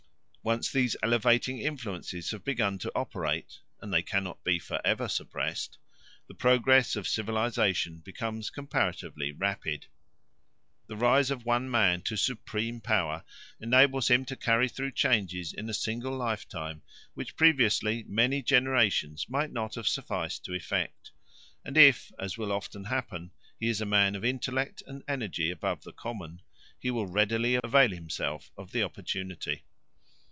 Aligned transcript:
Once 0.43 0.71
these 0.71 0.95
elevating 1.03 1.59
influences 1.59 2.31
have 2.31 2.43
begun 2.43 2.75
to 2.79 2.91
operate 2.95 3.59
and 3.79 3.93
they 3.93 4.01
cannot 4.01 4.43
be 4.43 4.57
for 4.57 4.81
ever 4.83 5.07
suppressed 5.07 5.77
the 6.27 6.33
progress 6.33 6.95
of 6.95 7.07
civilisation 7.07 7.99
becomes 7.99 8.49
comparatively 8.49 9.31
rapid. 9.31 9.85
The 10.87 10.95
rise 10.95 11.29
of 11.29 11.45
one 11.45 11.69
man 11.69 12.01
to 12.01 12.17
supreme 12.17 12.81
power 12.81 13.23
enables 13.59 14.07
him 14.09 14.25
to 14.25 14.35
carry 14.35 14.67
through 14.67 14.93
changes 14.93 15.53
in 15.53 15.69
a 15.69 15.75
single 15.75 16.17
lifetime 16.17 16.81
which 17.13 17.35
previously 17.35 18.03
many 18.07 18.41
generations 18.41 19.29
might 19.29 19.51
not 19.51 19.75
have 19.75 19.87
sufficed 19.87 20.43
to 20.45 20.55
effect; 20.55 21.11
and 21.63 21.77
if, 21.77 22.11
as 22.17 22.35
will 22.35 22.51
often 22.51 22.85
happen, 22.85 23.29
he 23.59 23.67
is 23.67 23.79
a 23.79 23.85
man 23.85 24.15
of 24.15 24.25
intellect 24.25 24.81
and 24.87 25.03
energy 25.07 25.51
above 25.51 25.83
the 25.83 25.93
common, 25.93 26.41
he 26.79 26.89
will 26.89 27.05
readily 27.07 27.59
avail 27.63 27.91
himself 27.91 28.49
of 28.57 28.71
the 28.71 28.81
opportunity. 28.81 29.65